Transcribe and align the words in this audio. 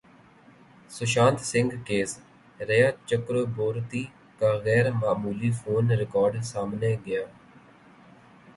Sushant 0.91 1.39
Singh 1.51 1.75
case 1.87 2.11
Rhea 2.69 2.89
Chakraborty 3.07 4.03
کا 4.39 4.51
غیر 4.65 4.85
معمولی 5.01 5.51
فون 5.59 5.85
ریکارڈ 6.01 6.33
سامنے 6.51 6.91
گیا 7.05 7.23